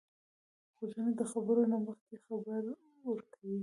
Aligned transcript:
غوږونه 0.77 1.11
د 1.19 1.21
خبرو 1.31 1.63
نه 1.71 1.77
مخکې 1.87 2.15
خبر 2.25 2.63
ورکوي 3.09 3.59